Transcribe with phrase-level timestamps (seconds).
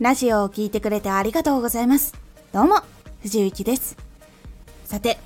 [0.00, 2.14] ラジオを聴いてくれてありがとうございます。
[2.54, 2.76] どうも、
[3.20, 3.98] 藤幸です。
[4.86, 5.18] さて、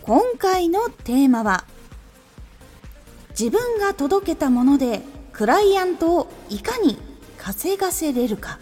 [0.00, 1.66] 今回のテーマは、
[3.38, 5.02] 自分が届けたもので
[5.34, 6.96] クライアントをいかに
[7.36, 8.58] 稼がせれるか。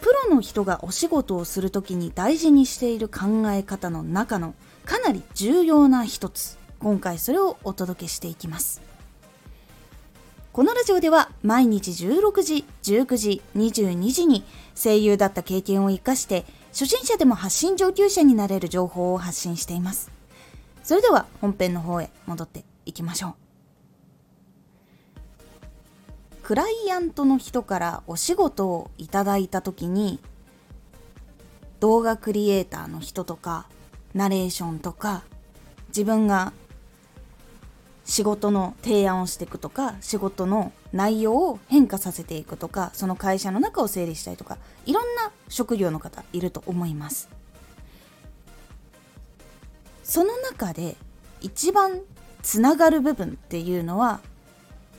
[0.00, 6.56] プロの人がお仕事をするときに大事にしている考え方の中のかなり重要な一つ。
[6.78, 8.80] 今回それをお届けしていきます。
[10.56, 14.42] このラジオでは毎日16時、19時、22時に
[14.74, 20.10] 声優だった経験を活かして初心者でも発信上級者になれる情報を発信しています。
[20.82, 23.36] それでは本編の方へ戻っていきましょ
[26.32, 26.36] う。
[26.42, 30.20] クライアントの人からお仕事をいただいた時に
[31.80, 33.66] 動画クリエイターの人とか
[34.14, 35.22] ナレーションとか
[35.88, 36.54] 自分が
[38.16, 47.28] 仕事の提案をしていくとか仕事の内容を変化させていくとかその会社の中を整理したいとかいろんな職業の方いると思います。
[50.02, 50.96] その中で
[51.42, 52.00] 一番
[52.40, 54.20] つながる部分っていうのは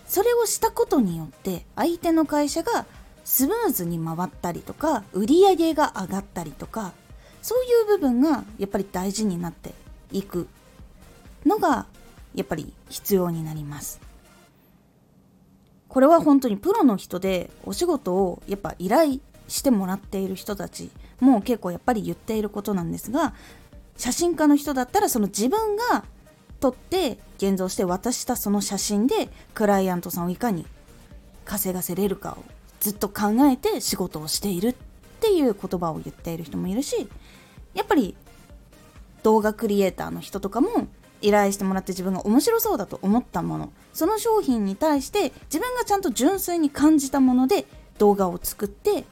[0.06, 2.86] それをしたことによって相手の会社が
[3.26, 6.94] スムーズに回ったりとか売り上げが上がったりとか
[7.42, 9.74] そういう部分がやっぱり大事になって
[10.12, 10.48] いく
[11.48, 11.88] のが
[12.38, 14.00] やっぱり必要になります。
[15.90, 23.34] これは本当にプロの人でお仕事をやっぱ依頼してもらっている人たちも結構やっぱり言っていることなんですが
[23.96, 26.04] 写真家の人だったらその自分が
[26.60, 30.66] 撮って現像して渡したその写真でクライアントさんをいかに
[31.46, 32.44] 稼がせれるかを
[32.80, 34.76] ずっと考えて仕事をしているっ
[35.20, 37.08] ていう言葉を言っている人もいるし
[37.74, 38.16] やっぱり
[39.24, 40.88] 動画クリエイターの人とかも
[41.22, 47.66] 依頼してもらって自分が面白そうだと思ったものその商品に対して自分がちゃんと純粋に感じたもので
[47.98, 49.06] 動画を作って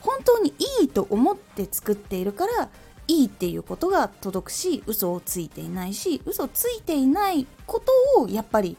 [0.00, 2.68] 本当にいいと思って作っているから
[3.06, 7.80] いいっていうことが届くし嘘をついていないし嘘ついていないこ
[8.14, 8.76] とをやっぱり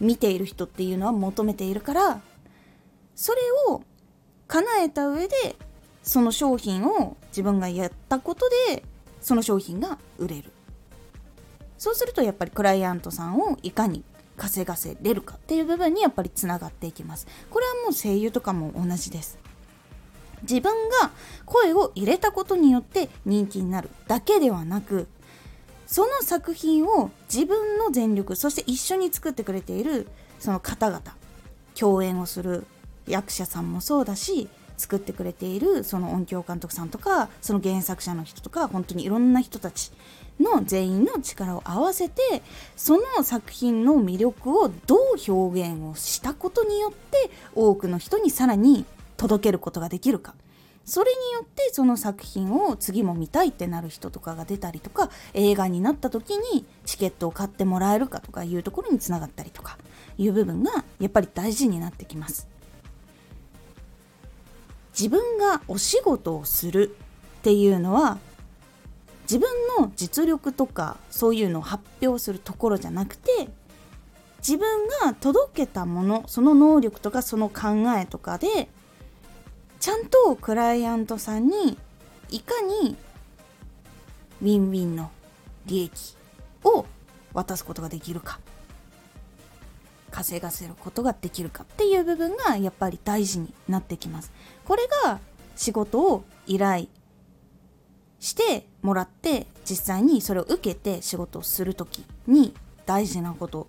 [0.00, 2.20] 見ている人っていうのは求めているから
[3.14, 3.82] それを
[4.46, 5.56] 叶えた上で
[6.02, 8.84] その商品を自分がやったことで
[9.20, 10.52] その商品が売れる。
[11.78, 14.02] そうするとやっぱりクライアントさんをいかに
[14.36, 17.26] 稼がせれるかっていう部分にやっぱりつながっていきます。
[17.50, 19.38] これはもう声優とかも同じです。
[20.42, 21.10] 自分が
[21.44, 25.08] 声を入れたことによって人気になるだけではなく
[25.86, 30.08] その作品を自分の全力そして一緒に作ってくれている
[30.38, 31.00] その方々
[31.74, 32.66] 共演をする
[33.06, 39.92] 役者さんもそうだし作ってくれているその音響監督さんとかその原作者の人とか本当にいろんな人たち
[40.40, 42.42] の全員の力を合わせて
[42.76, 48.84] その作品の魅力をどう表現をしたことによって多くの人にさらに
[49.16, 50.34] 届けることができるか。
[50.84, 59.78] それによってその作品を次も見たいってなる人とかが出たりとか映画になった時にチケットを買ってもらえるかとかいうところにつながったりとか
[60.16, 62.46] いう部分がやっぱり大事になってきます。
[64.98, 66.96] 自分がお仕事をする
[67.38, 68.18] っていうのは
[69.22, 69.48] 自分
[69.78, 73.48] の実力とかそういうのを発表するところじゃなくて
[74.38, 78.68] 自分が届けたものその能力とかその考えとかで
[79.80, 81.76] ちゃんとクライアントさんに
[82.30, 82.96] いかに
[84.40, 85.10] ウィンウィンの
[85.66, 86.16] 利益
[86.64, 86.86] を
[87.34, 88.40] 渡すことができるか。
[90.16, 94.32] 稼がせることができるかっていう部分がやっぱり大事になってきます。
[94.64, 95.20] これが
[95.56, 96.86] 仕事を依頼
[98.18, 102.54] してもらって実際にそれを受けて仕事をする時に
[102.86, 103.68] 大事なこと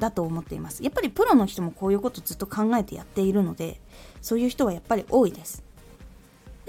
[0.00, 0.82] だと思っています。
[0.82, 3.80] やっぱりプロの人もこういうことずっと考えてやっているので
[4.20, 5.62] そういう人はやっぱり多いです。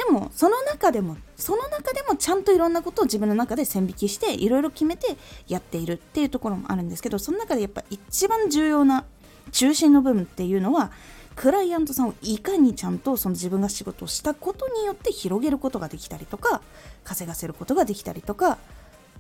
[0.06, 5.16] でもその中でもその中でもちゃんといろんなことを自分の中で線引きしていろいろ決めて
[5.48, 9.06] やっているっていうところもあるんですけどその中でやっぱ一番重要な
[9.52, 10.92] 中心の部分っていうのは
[11.36, 16.62] クライアントさんをいかにちゃんとその自分が仕事をしたことによって広げることができたりとか
[17.04, 18.58] 稼がせることができたりとか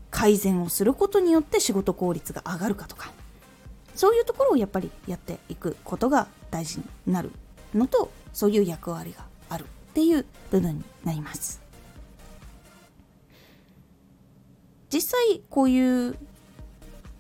[0.09, 3.11] 改善をすることによって仕事効率が上がるかとか
[3.94, 7.31] そういうところをやっぱりやっていくことが大事になる
[7.75, 9.65] のとそういう役割がある。
[9.91, 11.61] っていう部分になります。
[14.91, 16.17] 実際こういう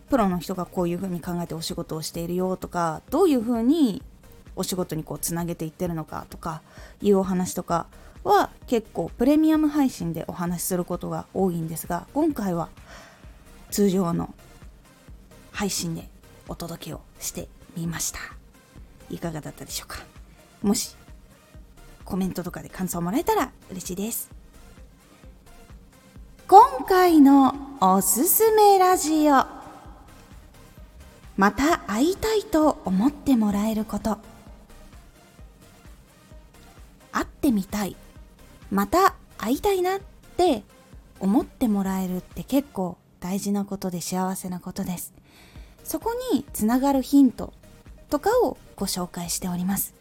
[0.09, 4.01] プロの人がこういうふうに考えてお仕事をしているよとかどういうふうに
[4.57, 6.61] お仕事にこうつなげていってるのかとか
[7.01, 7.87] いうお話とか
[8.25, 12.67] は結構プレミアム配信でお話しすることが多いんですが今回は
[13.69, 14.33] 通常の
[15.53, 16.09] 配信で
[16.49, 17.47] お届けをして
[17.77, 18.19] みました。
[19.09, 19.99] いかがだったでしょうか？
[20.61, 20.97] もし
[22.05, 24.29] コメントとかで感想もらえたら嬉しいです。
[26.47, 29.45] 今回のおすすめラジオ。
[31.37, 34.17] また会いたいと思ってもらえること。
[37.11, 37.95] 会ってみたい。
[38.69, 39.99] また会いたいなっ
[40.35, 40.63] て
[41.19, 45.13] 思ってもらえるって結構大事なことで幸せなことです。
[45.83, 47.53] そこにつながるヒント
[48.09, 50.00] とかをご紹介しております。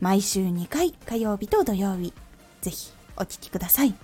[0.00, 2.12] 毎週2回火曜日と土曜日。
[2.60, 3.94] ぜひお聴きください。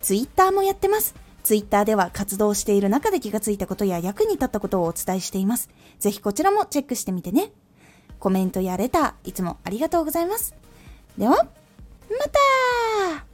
[0.00, 1.14] ツイッターもやってます。
[1.42, 5.68] ツイッターでは活動している中で気がついたことや役に立ったことをお伝えしています。
[5.98, 7.52] ぜひこちらもチェックしてみてね。
[8.18, 10.54] コメントやレターいつもありがとうございます。
[11.18, 11.44] ではま
[13.20, 13.25] た!